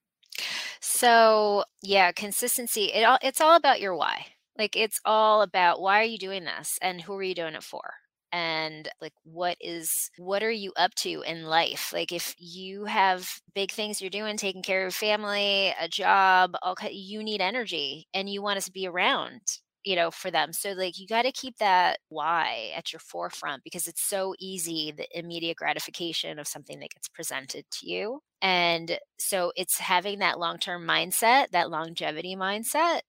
[0.81, 4.27] So yeah consistency it all it's all about your why.
[4.57, 7.65] Like it's all about why are you doing this and who are you doing it
[7.65, 7.95] for
[8.35, 11.93] and like what is what are you up to in life?
[11.93, 16.75] Like if you have big things you're doing taking care of family a job all
[16.91, 19.41] you need energy and you want us to be around
[19.85, 20.53] you know for them.
[20.53, 24.93] So like you got to keep that why at your forefront because it's so easy
[24.97, 28.21] the immediate gratification of something that gets presented to you.
[28.43, 33.03] And so it's having that long-term mindset that longevity mindset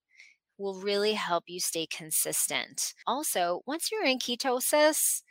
[0.58, 2.94] will really help you stay consistent.
[3.08, 5.22] Also, once you're in ketosis,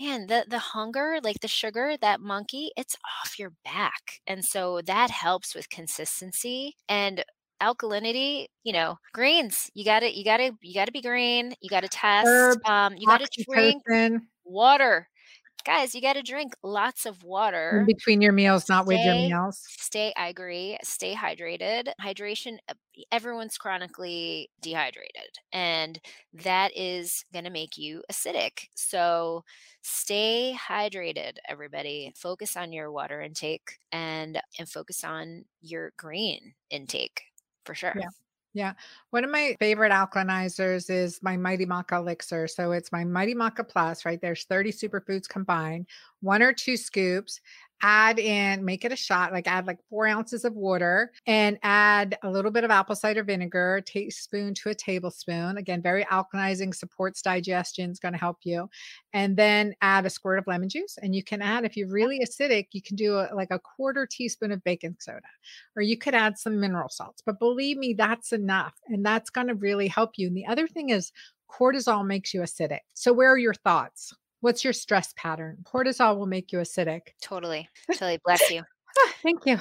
[0.00, 4.20] man, the the hunger, like the sugar, that monkey, it's off your back.
[4.26, 7.24] And so that helps with consistency and
[7.62, 9.70] alkalinity, you know, greens.
[9.74, 11.54] You got to you got to you got to be green.
[11.60, 12.28] You got to test.
[12.28, 13.82] Herbs, um you got to drink
[14.44, 15.08] water.
[15.64, 17.84] Guys, you got to drink lots of in water.
[17.84, 19.60] between your meals, not with your meals.
[19.78, 21.92] stay I agree, stay hydrated.
[22.02, 22.74] Hydration uh,
[23.12, 26.00] everyone's chronically dehydrated and
[26.32, 28.66] that is going to make you acidic.
[28.74, 29.44] So
[29.82, 32.12] stay hydrated everybody.
[32.16, 37.22] Focus on your water intake and and focus on your green intake
[37.64, 37.94] for sure.
[37.96, 38.08] Yeah.
[38.54, 38.72] Yeah.
[39.10, 42.48] One of my favorite alkalinizers is my Mighty Maca elixir.
[42.48, 44.20] So it's my Mighty Maca Plus, right?
[44.20, 45.86] There's 30 superfoods combined,
[46.22, 47.40] one or two scoops.
[47.82, 52.18] Add in, make it a shot, like add like four ounces of water and add
[52.22, 55.56] a little bit of apple cider vinegar, a teaspoon to a tablespoon.
[55.56, 58.68] Again, very alkalizing, supports digestion, is going to help you.
[59.12, 60.98] And then add a squirt of lemon juice.
[61.02, 64.06] And you can add, if you're really acidic, you can do a, like a quarter
[64.06, 65.20] teaspoon of baking soda
[65.76, 67.22] or you could add some mineral salts.
[67.24, 68.74] But believe me, that's enough.
[68.88, 70.26] And that's going to really help you.
[70.26, 71.12] And the other thing is,
[71.48, 72.80] cortisol makes you acidic.
[72.94, 74.14] So, where are your thoughts?
[74.40, 75.58] What's your stress pattern?
[75.64, 77.08] Cortisol will make you acidic.
[77.22, 77.68] Totally.
[77.92, 78.62] Totally bless you.
[78.98, 79.58] Ah, Thank you.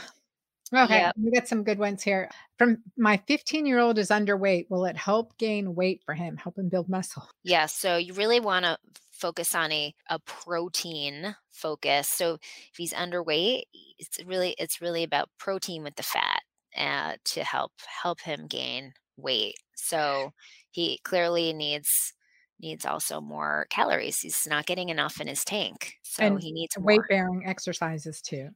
[0.74, 1.16] Okay, Yep.
[1.24, 2.30] we got some good ones here.
[2.58, 4.70] From my 15 year old is underweight.
[4.70, 6.36] Will it help gain weight for him?
[6.36, 7.28] Help him build muscle?
[7.44, 8.78] Yeah, so you really want to
[9.14, 12.10] focus on a a protein focus.
[12.10, 13.64] So if he's underweight,
[13.98, 16.42] it's really it's really about protein with the fat
[16.78, 17.72] uh, to help
[18.04, 19.56] help him gain weight.
[19.76, 20.34] So
[20.72, 22.14] he clearly needs
[22.60, 24.20] needs also more calories.
[24.20, 28.50] He's not getting enough in his tank, so And he needs Weight bearing exercises too.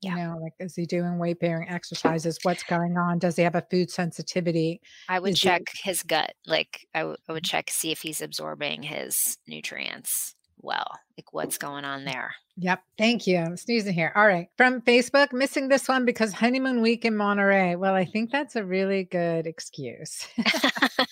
[0.00, 0.16] Yeah.
[0.16, 2.38] You know, like is he doing weight bearing exercises?
[2.42, 3.18] What's going on?
[3.18, 4.80] Does he have a food sensitivity?
[5.08, 6.34] I would Is he check his gut.
[6.46, 7.50] Like I w- I would mm-hmm.
[7.50, 10.98] check see if he's absorbing his nutrients well.
[11.16, 12.32] Like what's going on there.
[12.58, 12.82] Yep.
[12.96, 13.38] Thank you.
[13.38, 14.12] I'm sneezing here.
[14.14, 14.48] All right.
[14.56, 17.76] From Facebook, missing this one because honeymoon week in Monterey.
[17.76, 20.28] Well, I think that's a really good excuse.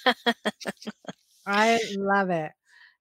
[1.47, 2.53] I love it.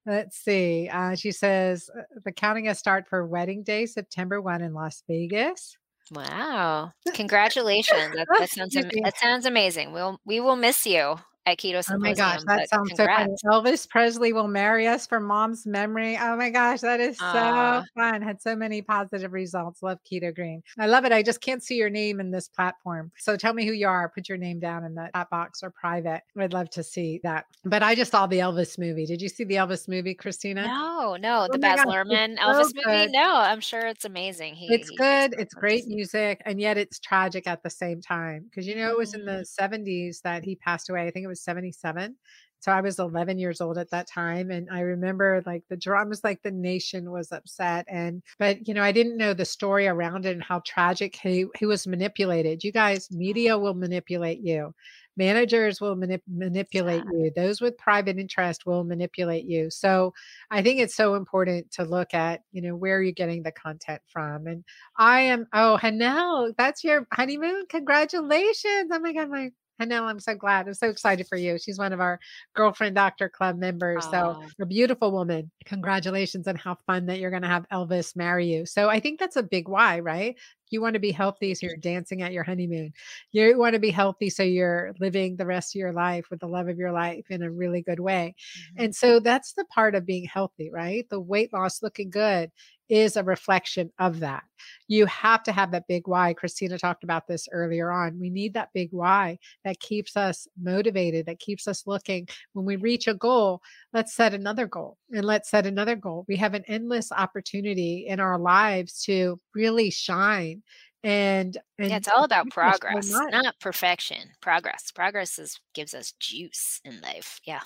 [0.04, 0.88] Let's see.
[0.88, 5.02] Uh, she says uh, the counting has start for wedding day, September 1 in Las
[5.08, 5.76] Vegas.
[6.12, 6.92] Wow.
[7.14, 8.14] Congratulations.
[8.14, 9.92] That, that sounds that sounds amazing.
[9.92, 13.28] We'll we will miss you at Keto Oh my gosh, that sounds so fun.
[13.44, 16.16] Elvis Presley will marry us for mom's memory.
[16.20, 17.84] Oh my gosh, that is so Aw.
[17.94, 18.20] fun.
[18.22, 19.82] Had so many positive results.
[19.82, 20.62] Love Keto Green.
[20.78, 21.12] I love it.
[21.12, 23.12] I just can't see your name in this platform.
[23.16, 24.08] So tell me who you are.
[24.08, 26.22] Put your name down in the chat box or private.
[26.36, 27.46] I'd love to see that.
[27.64, 29.06] But I just saw the Elvis movie.
[29.06, 30.64] Did you see the Elvis movie, Kristina?
[30.64, 33.08] No, no, Oh the Baz gosh, Luhrmann so Elvis movie.
[33.12, 34.54] No, I'm sure it's amazing.
[34.56, 35.34] He, It's he good.
[35.38, 38.44] It's great music, and yet it's tragic at the same time.
[38.44, 39.26] Because you know, it was in Mm.
[39.40, 41.06] the 70s that he passed away.
[41.06, 42.16] I think it was 77.
[42.60, 44.50] So I was 11 years old at that time.
[44.50, 47.86] And I remember like the dramas, like the nation was upset.
[47.88, 51.46] And, but, you know, I didn't know the story around it and how tragic he,
[51.58, 52.64] he was manipulated.
[52.64, 54.74] You guys, media will manipulate you.
[55.16, 57.30] Managers will manip- manipulate you.
[57.34, 59.70] Those with private interest will manipulate you.
[59.70, 60.12] So
[60.50, 64.02] I think it's so important to look at, you know, where you're getting the content
[64.08, 64.46] from.
[64.46, 64.64] And
[64.98, 67.64] I am, oh, Hanel, that's your honeymoon.
[67.68, 68.90] Congratulations.
[68.92, 70.66] Oh my God, my Hanel, I'm so glad.
[70.66, 71.58] I'm so excited for you.
[71.58, 72.18] She's one of our
[72.54, 74.08] Girlfriend Doctor Club members.
[74.08, 75.50] So, a beautiful woman.
[75.66, 78.64] Congratulations and how fun that you're going to have Elvis marry you.
[78.66, 80.34] So, I think that's a big why, right?
[80.70, 82.92] You want to be healthy so you're dancing at your honeymoon.
[83.32, 86.48] You want to be healthy so you're living the rest of your life with the
[86.48, 88.34] love of your life in a really good way.
[88.76, 88.84] Mhm.
[88.84, 91.06] And so that's the part of being healthy, right?
[91.08, 92.50] The weight loss looking good
[92.88, 94.44] is a reflection of that.
[94.88, 96.34] You have to have that big why.
[96.34, 98.18] Kristina talked about this earlier on.
[98.18, 102.28] We need that big why that keeps us motivated, that keeps us looking.
[102.52, 103.60] When we reach a goal,
[103.92, 106.24] let's set another goal and let's set another goal.
[106.28, 110.62] We have an endless opportunity in our lives to really shine.
[111.02, 114.30] And, and Yeah, it's all about so progress, not perfection.
[114.40, 114.90] Progress.
[114.92, 117.40] Progress is gives us juice in life.
[117.44, 117.60] Yeah.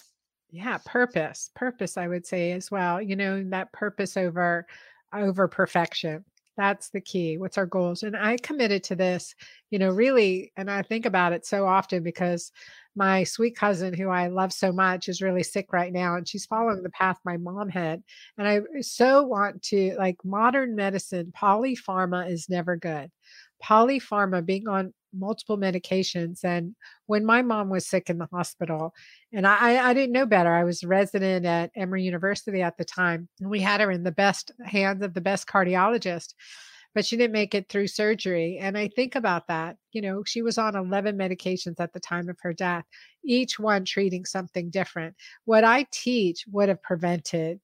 [0.51, 4.67] yeah purpose purpose i would say as well you know that purpose over
[5.13, 6.25] over perfection.
[6.57, 9.35] That's the key what's our goals and i committed to this
[9.71, 12.53] you know really and i think about it so often because
[12.95, 16.45] my sweet cousin who i love so much is really sick right now and she's
[16.45, 18.03] following the path my mom had
[18.37, 23.11] and i so want to like modern medicine polypharma is never good.
[23.63, 26.75] Polypharma being on multiple medications and
[27.07, 28.95] when my mom was sick in the hospital
[29.33, 30.53] and I, I didn't know better.
[30.53, 34.13] I was resident at Emory University at the time, and we had her in the
[34.13, 36.35] best hands of the best cardiologist.
[36.95, 38.59] but she didn't make it through surgery.
[38.61, 39.77] And I think about that.
[39.93, 42.85] You know, she was on 11 medications at the time of her death,
[43.25, 45.15] each one treating something different.
[45.45, 47.61] What I teach would have prevented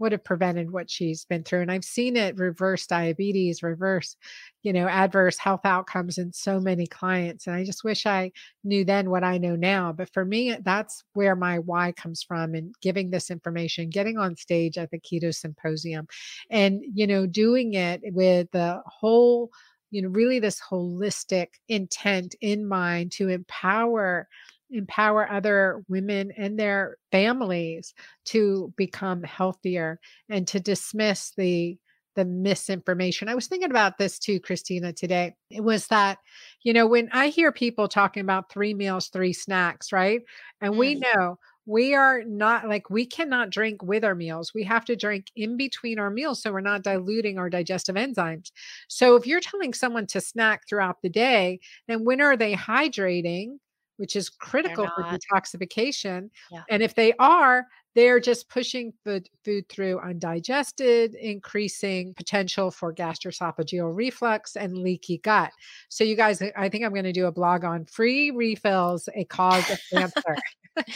[0.00, 1.60] would have prevented what she's been through.
[1.60, 4.16] And I've seen it reverse diabetes, reverse,
[4.62, 7.46] you know, adverse health outcomes in so many clients.
[7.46, 8.32] And I just wish I
[8.64, 9.92] knew then what I know now.
[9.92, 14.36] But for me, that's where my why comes from and giving this information, getting on
[14.36, 16.06] stage at the Keto Symposium
[16.48, 19.50] and, you know, doing it with the whole,
[19.90, 24.28] you know, really this holistic intent in mind to empower
[24.70, 27.94] empower other women and their families
[28.26, 31.78] to become healthier and to dismiss the
[32.16, 33.28] the misinformation.
[33.28, 35.34] I was thinking about this too, Kristina, today.
[35.48, 36.18] It was that,
[36.62, 40.20] you know, when I hear people talking about three meals, three snacks, right?
[40.60, 44.52] And we know we are not like we cannot drink with our meals.
[44.52, 48.50] We have to drink in between our meals so we're not diluting our digestive enzymes.
[48.88, 53.58] So if you're telling someone to snack throughout the day, then when are they hydrating?
[54.00, 56.30] Which is critical for detoxification.
[56.50, 56.62] Yeah.
[56.70, 63.94] And if they are, they're just pushing food, food through undigested, increasing potential for gastroesophageal
[63.94, 65.50] reflux and leaky gut.
[65.90, 69.24] So, you guys, I- think I'm going to do a blog on free refills, a
[69.24, 70.36] cause of cancer.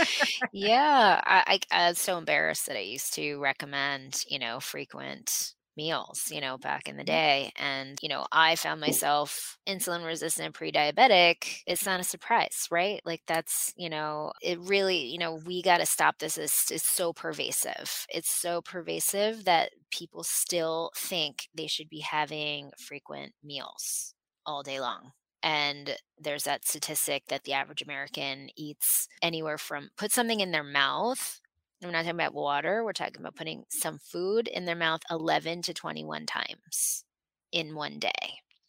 [0.52, 5.52] Yeah, I, I I was so embarrassed that I used to recommend, you know, frequent
[5.76, 7.52] meals, you know, back in the day.
[7.56, 11.62] And, you know, I found myself insulin resistant pre-diabetic.
[11.66, 13.00] It's not a surprise, right?
[13.04, 16.38] Like that's, you know, it really, you know, we got to stop this.
[16.38, 18.06] It's, it's so pervasive.
[18.08, 24.14] It's so pervasive that people still think they should be having frequent meals
[24.46, 25.12] all day long.
[25.42, 30.64] And there's that statistic that the average American eats anywhere from put something in their
[30.64, 31.40] mouth.
[31.82, 32.82] We're not talking about water.
[32.84, 37.04] We're talking about putting some food in their mouth 11 to 21 times
[37.52, 38.10] in one day.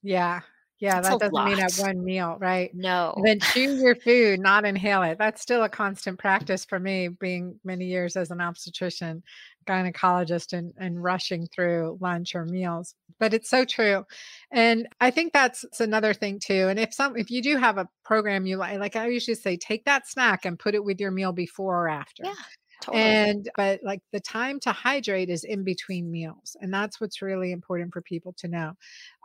[0.02, 0.42] yeah.
[0.82, 1.00] Yeah.
[1.00, 2.70] That's That doesn't mean at one meal, right?
[2.76, 3.16] No.
[3.24, 5.18] Then chew your food, not inhale it.
[5.18, 9.24] That's still a constant practice for me, being many years as an obstetrician,
[9.66, 12.94] gynecologist, and, and rushing through lunch or meals.
[13.22, 14.04] But it's so true.
[14.52, 16.68] And I think that's another thing too.
[16.68, 19.56] And if some if you do have a program you like, like I usually say,
[19.56, 22.24] take that snack and put it with your meal before or after.
[22.26, 22.34] Yeah,
[22.86, 23.18] totally.
[23.32, 26.56] And but like the time to hydrate is in between meals.
[26.62, 28.74] And that's what's really important for people to know.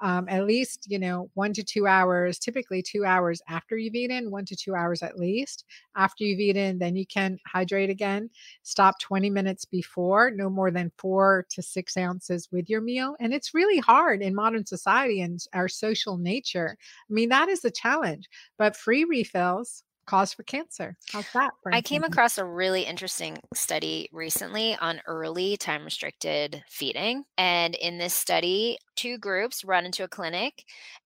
[0.03, 4.31] Um, at least, you know, one to two hours, typically two hours after you've eaten,
[4.31, 5.64] one to two hours at least.
[5.94, 8.31] After you've eaten, then you can hydrate again.
[8.62, 13.14] Stop 20 minutes before, no more than four to six ounces with your meal.
[13.20, 16.77] And it's really hard in modern society and our social nature.
[16.81, 18.29] I mean, that is a challenge.
[18.59, 20.96] But free refills cause for cancer.
[21.12, 21.53] How's that?
[21.70, 27.25] I came across a really interesting study recently on early time restricted feeding.
[27.38, 30.64] And in this study, two groups run into a clinic,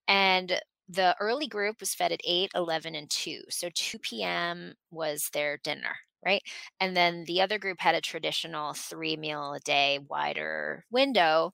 [0.08, 3.42] and the early group was fed at 8, 11, and 2.
[3.50, 4.74] So 2 p.m.
[4.90, 6.42] was their dinner, right?
[6.80, 11.52] And then the other group had a traditional three meal a day, wider window.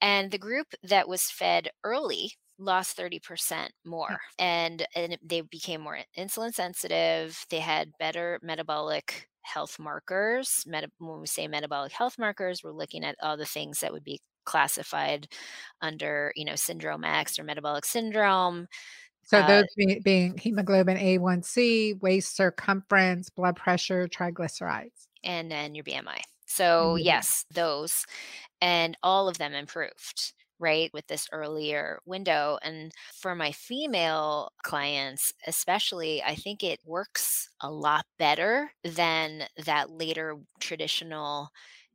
[0.00, 5.98] And the group that was fed early lost 30% more and and they became more
[6.18, 12.62] insulin sensitive they had better metabolic health markers meta- when we say metabolic health markers
[12.62, 15.28] we're looking at all the things that would be classified
[15.80, 18.66] under you know syndrome x or metabolic syndrome
[19.24, 25.06] So uh, those be- being hemoglobin A1C, waist circumference, blood pressure, triglycerides.
[25.24, 27.04] and then your bmi so Mhm.
[27.04, 28.04] yes those
[28.60, 35.32] and all of them improved right with this earlier window and for my female clients
[35.46, 41.50] especially i think it works a lot better than that later traditional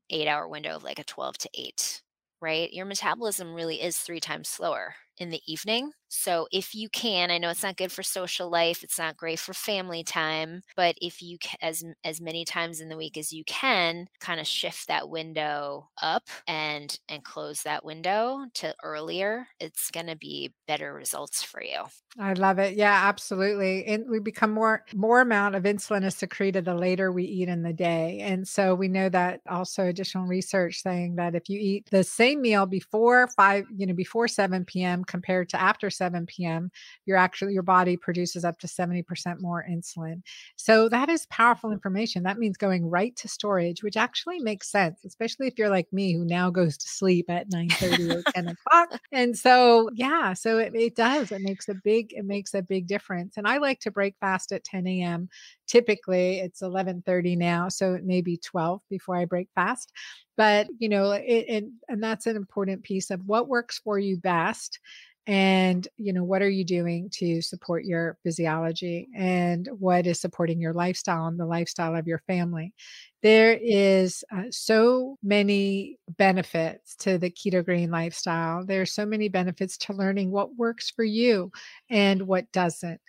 [0.09, 2.01] 8 hour window of like a 12 to 8
[2.41, 2.71] right?
[2.73, 7.37] Your metabolism really is 3 times slower in the evening so if you can i
[7.37, 11.21] know it's not good for social life it's not great for family time but if
[11.21, 15.09] you as as many times in the week as you can kind of shift that
[15.09, 21.43] window up and and close that window to earlier it's going to be better results
[21.43, 21.83] for you
[22.17, 22.75] I love it.
[22.75, 23.85] Yeah, absolutely.
[23.85, 27.63] And we become more more amount of insulin is secreted the later we eat in
[27.63, 28.19] the day.
[28.21, 32.41] And so we know that also additional research saying that if you eat the same
[32.41, 35.03] meal before 5, you know, before 7 p.m.
[35.03, 36.71] compared to after 7 p.m.,
[37.05, 40.21] you're actually your body produces up to 70% more insulin.
[40.55, 41.73] So that is powerful mm.
[41.73, 42.23] information.
[42.23, 46.13] That means going right to storage, which actually makes sense, especially if you're like me
[46.13, 48.99] who now goes to sleep at 9 30 or 10 o'clock.
[49.11, 51.31] And so, yeah, so it, it does.
[51.31, 53.37] It makes a big, it makes a big difference.
[53.37, 55.29] And I like to break fast at 10 a.m.
[55.67, 57.69] Typically it's 11 30 now.
[57.69, 59.91] So it may be 12 before I break fast.
[60.37, 64.17] but you know it, it, and that's an important piece of what works for you
[64.17, 64.79] best
[65.27, 70.61] and you know what are you doing to support your physiology and what is supporting
[70.61, 72.73] your lifestyle and the lifestyle of your family?
[73.23, 78.65] There is uh, so many benefits to the keto green lifestyle.
[78.65, 81.51] There are so many benefits to learning what works for you
[81.89, 83.01] and what doesn't.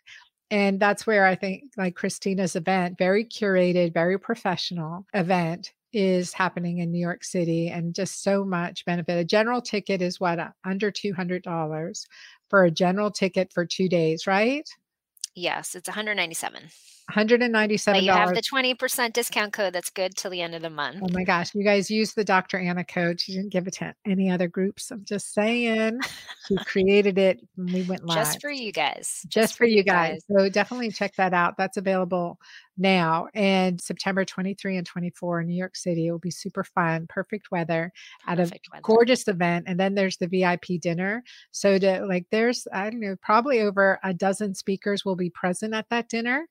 [0.50, 6.78] And that's where i think like kristina's event very curated very professional event is happening
[6.78, 9.18] in New York City and just so much benefit.
[9.18, 12.06] A general ticket is what uh, under $200
[12.50, 14.68] for a general ticket for 2 days, right?
[15.34, 16.64] Yes, it's 197.
[17.10, 17.84] $197.
[17.84, 20.98] But you have the 20% discount code that's good till the end of the month.
[21.02, 21.54] Oh my gosh.
[21.54, 22.58] You guys use the Dr.
[22.58, 23.20] Anna code.
[23.20, 24.90] She didn't give it to any other groups.
[24.90, 26.00] I'm just saying.
[26.48, 28.18] She created it and we went live.
[28.18, 29.20] Just for you guys.
[29.22, 30.24] Just, just for, you guys.
[30.28, 30.38] guys.
[30.38, 31.56] So definitely check that out.
[31.56, 32.38] That's available
[32.78, 36.08] now and September 23 and 24 in New York City.
[36.08, 37.92] It will be super fun, perfect weather
[38.26, 38.82] at perfect a weather.
[38.82, 39.64] gorgeous event.
[39.68, 41.22] And then there's the VIP dinner.
[41.52, 45.74] So to like there's I don't know, probably over a dozen speakers will be present
[45.74, 46.46] at that dinner.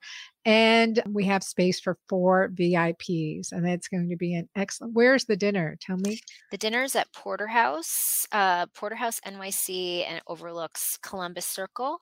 [0.46, 4.94] And we have space for four VIPs, and that's going to be an excellent.
[4.94, 5.76] Where's the dinner?
[5.82, 6.20] Tell me.
[6.52, 12.00] The dinner is at Porterhouse, uh, Porterhouse NYC, and it overlooks Columbus Circle.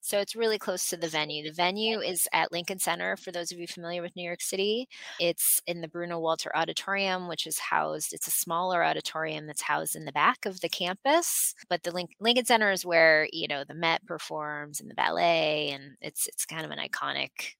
[0.00, 1.44] So it's really close to the venue.
[1.44, 4.88] The venue is at Lincoln Center, for those of you familiar with New York City.
[5.20, 9.96] It's in the Bruno Walter Auditorium, which is housed, it's a smaller auditorium that's housed
[9.96, 11.54] in the back of the campus.
[11.68, 15.70] But the Link- Lincoln Center is where, you know, the Met performs and the ballet,
[15.70, 17.54] and it's it's kind of an iconic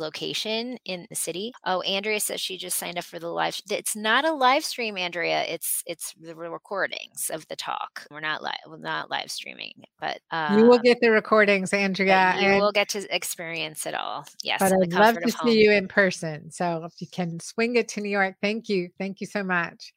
[0.00, 1.52] location in the city.
[1.64, 3.60] Oh, Andrea says she just signed up for the live.
[3.70, 5.44] It's not a live stream, Andrea.
[5.44, 8.06] It's it's the recordings of the talk.
[8.10, 8.58] We're not live.
[8.66, 12.34] We're not live streaming, but uh, you will um, get the recordings, Andrea.
[12.40, 14.26] You and, will get to experience it all.
[14.42, 16.50] Yes, but I'd love to see you in person.
[16.50, 19.92] So if you can swing it to New York, thank you, thank you so much.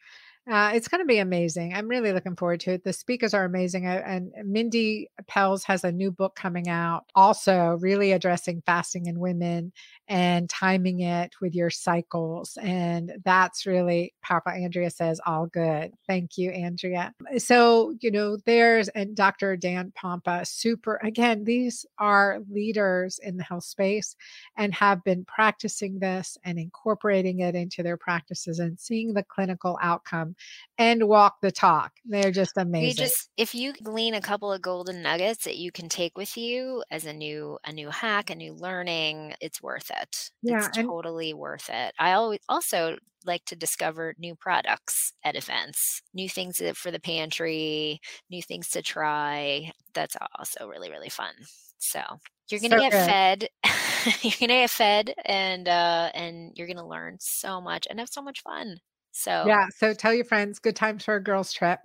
[0.49, 1.73] Uh, it's going to be amazing.
[1.73, 2.83] I'm really looking forward to it.
[2.83, 3.87] The speakers are amazing.
[3.87, 9.19] Uh, and Mindy Pelz has a new book coming out, also really addressing fasting in
[9.19, 9.71] women
[10.09, 12.57] and timing it with your cycles.
[12.61, 14.51] And that's really powerful.
[14.51, 15.93] Andrea says, all good.
[16.07, 17.13] Thank you, Andrea.
[17.37, 19.55] So, you know, there's and Dr.
[19.55, 24.17] Dan Pompa, super, again, these are leaders in the health space
[24.57, 29.79] and have been practicing this and incorporating it into their practices and seeing the clinical
[29.81, 30.32] outcome
[30.77, 31.91] and walk the talk.
[32.05, 32.87] They're just amazing.
[32.89, 36.37] You just if you glean a couple of golden nuggets that you can take with
[36.37, 40.29] you as a new a new hack, a new learning, it's worth it.
[40.41, 41.93] Yeah, it's and- totally worth it.
[41.99, 47.99] I always also like to discover new products at events, new things for the pantry,
[48.29, 49.71] new things to try.
[49.93, 51.33] That's also really really fun.
[51.77, 52.01] So
[52.49, 53.05] you're gonna so get good.
[53.05, 53.47] fed.
[54.21, 58.21] you're gonna get fed, and uh, and you're gonna learn so much and have so
[58.21, 58.77] much fun.
[59.13, 59.67] So, yeah.
[59.77, 61.79] So tell your friends, good times for a girls' trip.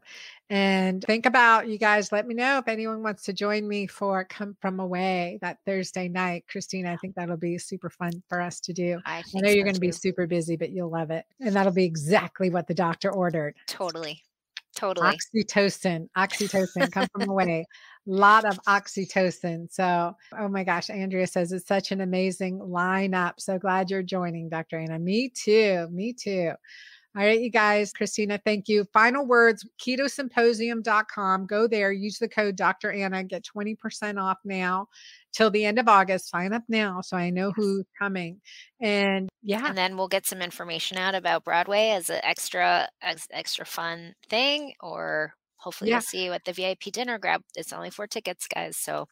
[0.51, 2.11] And think about you guys.
[2.11, 6.09] Let me know if anyone wants to join me for Come From Away that Thursday
[6.09, 6.47] night.
[6.51, 8.99] Kristina, I think that'll be super fun for us to do.
[9.05, 11.27] I, I know you're going to be super busy, but you'll love it.
[11.39, 13.57] And that'll be exactly what the doctor ordered.
[13.67, 14.23] Totally.
[14.75, 15.09] Totally.
[15.35, 17.67] Oxytocin, oxytocin, come from away.
[18.07, 19.71] lot of oxytocin.
[19.71, 23.35] So, oh my gosh, Andrea says it's such an amazing lineup.
[23.39, 24.79] So glad you're joining, Dr.
[24.79, 24.99] Anna.
[24.99, 25.89] Me too.
[25.91, 26.53] Me too.
[27.17, 28.85] All right, you guys, Kristina, thank you.
[28.93, 31.47] Final words ketosymposium.com.
[31.47, 32.93] Go there, use the code Dr.
[32.93, 34.89] Anna, get 20% off now
[35.33, 36.29] till the end of August.
[36.29, 38.41] Sign up now so I know who's coming.
[38.81, 39.67] And yeah.
[39.67, 44.15] And then we'll get some information out about Broadway as an extra as extra fun
[44.29, 45.97] thing or hopefully yeah.
[45.97, 47.43] we'll see you at the VIP dinner grab.
[47.57, 48.77] It's only four tickets, guys.
[48.77, 49.09] So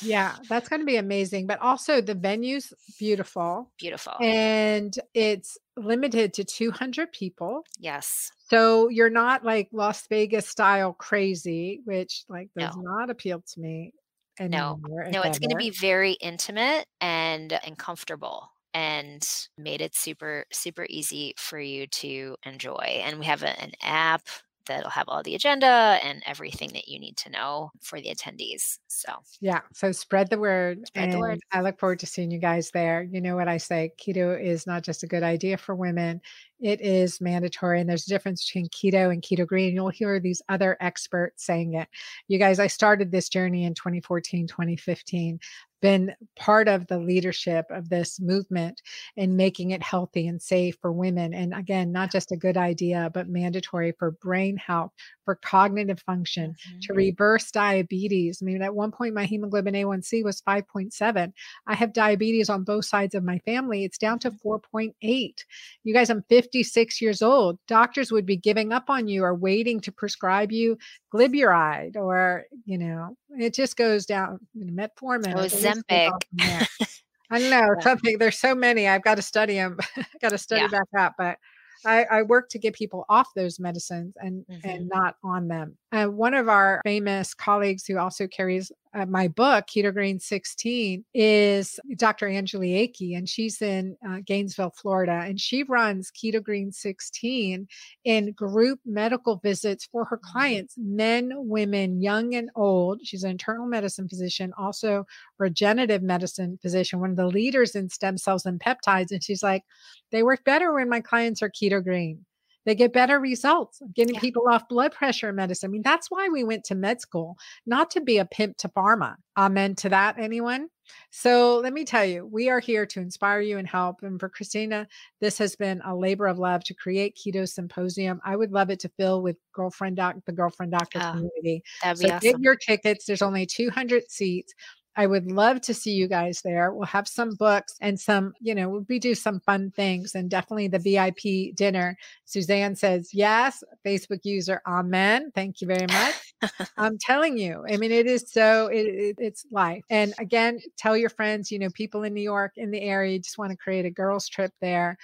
[0.00, 1.46] yeah, that's going to be amazing.
[1.46, 3.70] But also, the venue's beautiful.
[3.78, 4.14] Beautiful.
[4.20, 7.64] And it's limited to 200 people.
[7.78, 8.30] Yes.
[8.50, 12.82] So you're not like Las Vegas style crazy, which like does no.
[12.82, 13.92] not appeal to me.
[14.40, 19.24] Anymore, no, no, it's going to be very intimate and uh, and comfortable and
[19.56, 24.26] made it super super easy for you to enjoy and we have a, an app
[24.66, 28.78] that'll have all the agenda and everything that you need to know for the attendees.
[28.88, 29.60] So, yeah.
[29.72, 30.86] So, spread the word.
[30.86, 31.40] Spread the word.
[31.52, 33.02] I look forward to seeing you guys there.
[33.02, 36.20] You know what I say keto is not just a good idea for women,
[36.60, 37.80] it is mandatory.
[37.80, 39.74] And there's a difference between keto and keto green.
[39.74, 41.88] You'll hear these other experts saying it.
[42.28, 45.38] You guys, I started this journey in 2014, 2015
[45.84, 48.80] been part of the leadership of this movement
[49.18, 51.34] in making it healthy and safe for women.
[51.34, 54.92] And again, not just a good idea, but mandatory for brain health,
[55.26, 56.78] for cognitive function, mm-hmm.
[56.84, 58.38] to reverse diabetes.
[58.40, 61.32] I mean, at one point, my hemoglobin A1C was 5.7.
[61.66, 63.84] I have diabetes on both sides of my family.
[63.84, 64.78] It's down to mm-hmm.
[64.78, 65.44] 4.8.
[65.82, 67.58] You guys, I'm 56 years old.
[67.68, 70.78] Doctors would be giving up on you or waiting to prescribe you
[71.14, 75.34] glyburide or, you know, it just goes down, metformin.
[75.36, 76.10] Oh, Ozempic.
[77.30, 78.86] I don't know, something, there's so many.
[78.86, 79.78] I've got to study them,
[80.20, 80.68] got to study yeah.
[80.68, 81.38] back up, but
[81.86, 84.68] I, I, work to get people off those medicines and mm-hmm.
[84.68, 85.76] and not on them.
[85.94, 91.04] Uh, one of our famous colleagues who also carries uh, my book, Keto Green 16,
[91.14, 92.26] is Dr.
[92.26, 95.22] Angeli Akey, and she's in uh, Gainesville, Florida.
[95.24, 97.68] And she runs Keto Green 16
[98.04, 100.32] in group medical visits for her mm-hmm.
[100.32, 102.98] clients, men, women, young and old.
[103.04, 105.06] She's an internal medicine physician, also
[105.38, 109.12] regenerative medicine physician, one of the leaders in stem cells and peptides.
[109.12, 109.62] And she's like,
[110.10, 112.24] they work better when my clients are keto green
[112.64, 114.20] they get better results getting yeah.
[114.20, 115.68] people off blood pressure medicine.
[115.68, 117.36] I mean, that's why we went to med school,
[117.66, 119.16] not to be a pimp to pharma.
[119.36, 120.68] Amen to that, anyone?
[121.10, 124.02] So let me tell you, we are here to inspire you and help.
[124.02, 124.86] And for Kristina,
[125.20, 128.20] this has been a labor of love to create Keto Symposium.
[128.24, 131.62] I would love it to fill with girlfriend doc, the girlfriend doctor oh, community.
[131.82, 132.30] That'd be so awesome.
[132.32, 133.06] get your tickets.
[133.06, 134.52] There's only 200 seats.
[134.96, 136.72] I would love to see you guys there.
[136.72, 140.68] We'll have some books and some, you know, we do some fun things and definitely
[140.68, 141.96] the VIP dinner.
[142.24, 145.32] Suzanne says, yes, Facebook user, amen.
[145.34, 146.70] Thank you very much.
[146.76, 149.84] I'm telling you, I mean, it is so, it, it, it's life.
[149.90, 153.38] And again, tell your friends, you know, people in New York, in the area, just
[153.38, 154.96] want to create a girls' trip there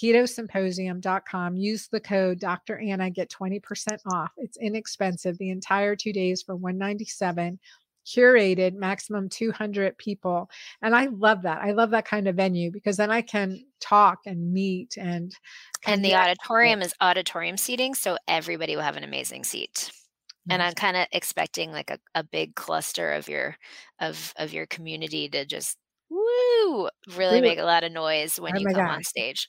[0.00, 1.56] ketosymposium.com.
[1.56, 2.78] Use the code Dr.
[2.78, 3.60] Anna, get 20%
[4.12, 4.30] off.
[4.36, 7.58] It's inexpensive the entire two days for 197
[8.14, 10.50] curated maximum 200 people
[10.82, 14.20] and i love that i love that kind of venue because then i can talk
[14.26, 15.32] and meet and
[15.86, 19.90] and the auditorium is auditorium seating so everybody will have an amazing seat.
[20.50, 23.56] And i'm kind of expecting like a, a big cluster of your
[24.00, 25.76] of of your community to just
[26.10, 29.48] woo really make a lot of noise when oh you come on stage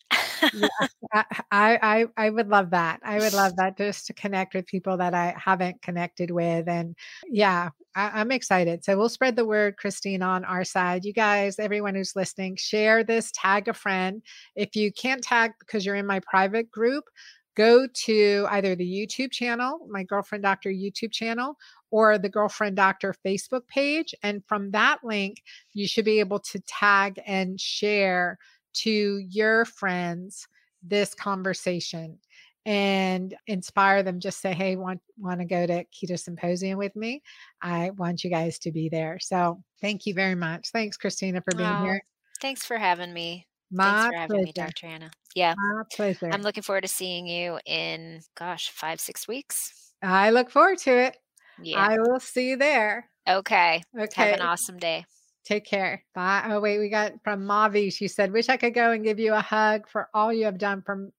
[0.53, 0.67] yeah,
[1.51, 4.97] I, I i would love that i would love that just to connect with people
[4.97, 6.95] that i haven't connected with and
[7.29, 8.83] yeah I, am excited.
[8.83, 11.05] So we'll spread the word, Christine, on our side.
[11.05, 14.21] You guys, everyone who's listening, share this, tag a friend.
[14.55, 17.03] If you can't tag because you're in my private group,
[17.55, 21.55] go to either the YouTube channel, my Girlfriend Doctor YouTube channel,
[21.91, 24.13] or the Girlfriend Doctor Facebook page.
[24.23, 25.41] And from that link,
[25.73, 28.37] you should be able to tag and share
[28.73, 30.47] to your friends
[30.83, 32.19] this conversation
[32.65, 37.21] and inspire them just say hey want want to go to keto symposium with me?
[37.61, 39.17] I want you guys to be there.
[39.19, 40.69] So thank you very much.
[40.71, 42.01] Thanks kristina for being oh, here.
[42.41, 43.47] thanks for having me.
[43.71, 44.45] My thanks for having pleasure.
[44.45, 45.11] me dr anna.
[45.35, 46.29] Yeah my pleasure.
[46.31, 49.93] I'm looking forward to seeing you in gosh five six weeks.
[50.01, 51.17] I look forward to it
[51.63, 55.05] yeah i will see you there okay okay have an awesome day
[55.49, 56.03] Take care.
[56.13, 56.43] Bye.
[56.45, 57.91] Oh, wait, we got from Mavi.
[57.91, 60.59] She said, Wish I could go and give you a hug for all you have
[60.59, 61.09] done for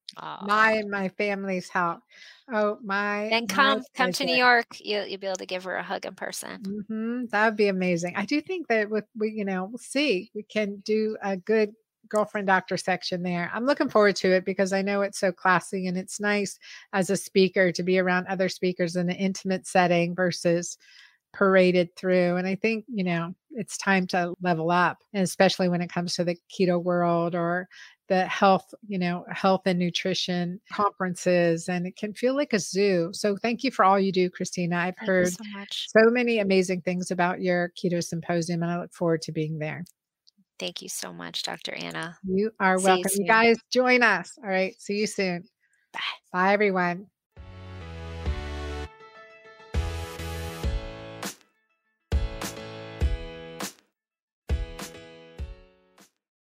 [0.43, 1.99] my and my family's help.
[2.53, 3.29] Oh, my.
[3.29, 4.67] Then come, come to New York.
[4.79, 6.63] You'll, you'll be able to give her a hug in person.
[6.63, 7.25] Mm-hmm.
[7.33, 8.15] That would be amazing.
[8.15, 10.31] I do think that with, we, you know, we'll see.
[10.33, 11.73] We can do a good
[12.11, 13.51] girlfriend doctor section there.
[13.55, 16.59] I'm looking forward to it because I know it's so classy and it's nice
[16.93, 20.77] as a speaker to be around other speakers in an intimate setting versus
[21.33, 22.37] paraded through.
[22.37, 26.15] And I think, you know, it's time to level up, and especially when it comes
[26.15, 27.69] to the keto world or
[28.09, 33.11] the health, you know, health and nutrition conferences, and it can feel like a zoo.
[33.13, 34.75] So thank you for all you do, Kristina.
[34.75, 38.93] I've thank heard so, so many amazing things about your keto symposium, and I look
[38.93, 39.85] forward to being there.
[40.61, 41.73] Thank you so much, Dr.
[41.73, 42.19] Anna.
[42.23, 43.11] You are See welcome.
[43.15, 44.39] You, you guys join us.
[44.43, 44.75] All right.
[44.79, 45.45] See you soon.
[45.95, 46.01] Bye.
[46.33, 47.07] Bye, everyone.